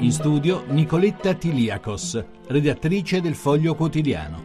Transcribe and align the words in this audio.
In 0.00 0.12
studio 0.12 0.62
Nicoletta 0.68 1.34
Tiliakos, 1.34 2.24
redattrice 2.46 3.20
del 3.20 3.34
Foglio 3.34 3.74
Quotidiano. 3.74 4.42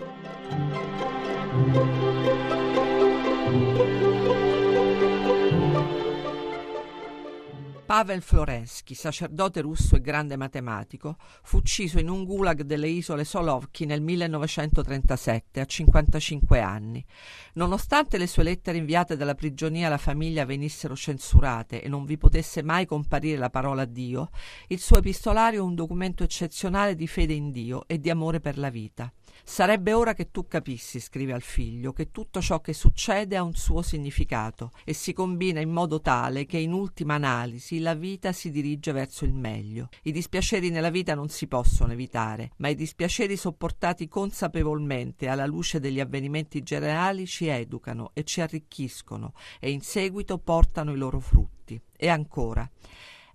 Pavel 7.94 8.24
Florensky, 8.24 8.96
sacerdote 8.96 9.62
russo 9.62 9.96
e 9.96 10.02
grande 10.02 10.36
matematico, 10.36 11.16
fu 11.44 11.58
ucciso 11.58 12.00
in 12.00 12.10
un 12.10 12.24
gulag 12.24 12.64
delle 12.64 12.88
isole 12.88 13.24
Solovki 13.24 13.86
nel 13.86 14.02
1937 14.02 15.60
a 15.60 15.66
55 15.66 16.60
anni. 16.60 17.06
Nonostante 17.54 18.18
le 18.18 18.26
sue 18.26 18.42
lettere 18.42 18.80
inviate 18.80 19.16
dalla 19.16 19.36
prigionia 19.36 19.86
alla 19.86 20.00
famiglia 20.00 20.44
venissero 20.44 20.96
censurate 20.96 21.84
e 21.84 21.88
non 21.88 22.06
vi 22.06 22.18
potesse 22.18 22.64
mai 22.64 22.88
comparire 22.88 23.38
la 23.38 23.52
parola 23.52 23.86
Dio, 23.86 24.32
il 24.70 24.80
suo 24.80 24.98
epistolario 24.98 25.60
è 25.60 25.64
un 25.64 25.76
documento 25.76 26.24
eccezionale 26.24 26.96
di 26.96 27.06
fede 27.06 27.34
in 27.34 27.52
Dio 27.52 27.84
e 27.86 28.00
di 28.00 28.10
amore 28.10 28.40
per 28.40 28.58
la 28.58 28.72
vita. 28.72 29.14
Sarebbe 29.46 29.94
ora 29.94 30.14
che 30.14 30.32
tu 30.32 30.48
capissi, 30.48 31.00
scrive 31.00 31.34
al 31.34 31.42
figlio, 31.42 31.92
che 31.92 32.12
tutto 32.12 32.42
ciò 32.42 32.62
che 32.62 32.74
succede 32.74 33.36
ha 33.36 33.44
un 33.44 33.54
suo 33.56 33.82
significato 33.82 34.72
e 34.86 34.94
si 34.94 35.12
combina 35.12 35.60
in 35.60 35.70
modo 35.70 36.00
tale 36.00 36.46
che 36.46 36.58
in 36.58 36.72
ultima 36.72 37.16
analisi 37.16 37.82
la 37.84 37.94
vita 37.94 38.32
si 38.32 38.50
dirige 38.50 38.92
verso 38.92 39.26
il 39.26 39.34
meglio. 39.34 39.90
I 40.02 40.12
dispiaceri 40.12 40.72
nella 40.72 40.90
vita 40.90 41.14
non 41.14 41.30
si 41.30 41.46
possono 41.46 41.92
evitare, 41.92 42.54
ma 42.58 42.70
i 42.70 42.76
dispiaceri 42.76 43.38
sopportati 43.38 44.08
consapevolmente 44.08 45.28
alla 45.28 45.46
luce 45.46 45.80
degli 45.80 46.00
avvenimenti 46.00 46.64
generali 46.64 47.28
ci 47.28 47.46
educano 47.46 48.10
e 48.14 48.24
ci 48.24 48.42
arricchiscono 48.42 49.34
e 49.60 49.70
in 49.70 49.82
seguito 49.82 50.40
portano 50.40 50.94
i 50.94 50.98
loro 50.98 51.20
frutti. 51.20 51.80
E 51.96 52.08
ancora, 52.10 52.68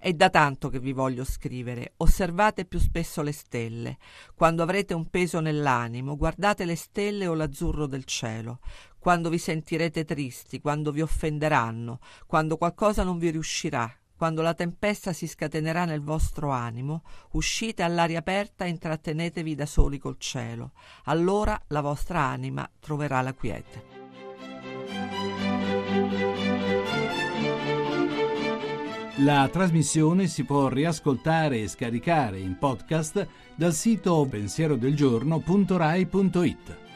è 0.01 0.13
da 0.13 0.31
tanto 0.31 0.69
che 0.69 0.79
vi 0.79 0.93
voglio 0.93 1.25
scrivere. 1.25 1.95
Osservate 1.97 2.65
più 2.65 2.79
spesso 2.79 3.21
le 3.21 3.33
stelle. 3.33 3.99
Quando 4.35 4.63
avrete 4.63 4.95
un 4.95 5.11
peso 5.11 5.41
nell'animo, 5.41 6.17
guardate 6.17 6.65
le 6.65 6.77
stelle 6.77 7.27
o 7.27 7.35
l'azzurro 7.35 7.87
del 7.87 8.05
cielo. 8.05 8.61
Quando 8.99 9.29
vi 9.29 9.39
sentirete 9.39 10.05
tristi, 10.05 10.61
quando 10.61 10.93
vi 10.93 11.01
offenderanno, 11.01 11.99
quando 12.27 12.57
qualcosa 12.57 13.03
non 13.03 13.19
vi 13.19 13.31
riuscirà, 13.31 13.93
quando 14.19 14.43
la 14.43 14.53
tempesta 14.53 15.13
si 15.13 15.29
scatenerà 15.29 15.85
nel 15.85 16.03
vostro 16.03 16.51
animo, 16.51 17.05
uscite 17.31 17.85
all'aria 17.85 18.19
aperta 18.19 18.65
e 18.65 18.69
intrattenetevi 18.69 19.55
da 19.55 19.65
soli 19.65 19.99
col 19.99 20.17
cielo. 20.19 20.73
Allora 21.05 21.57
la 21.69 21.81
vostra 21.81 22.23
anima 22.23 22.69
troverà 22.81 23.21
la 23.21 23.33
quiete. 23.33 23.85
La 29.19 29.49
trasmissione 29.49 30.27
si 30.27 30.43
può 30.45 30.67
riascoltare 30.67 31.61
e 31.61 31.69
scaricare 31.69 32.41
in 32.41 32.59
podcast 32.59 33.25
dal 33.55 33.73
sito 33.73 34.27
pensierodelgiorno.rai.it. 34.29 36.88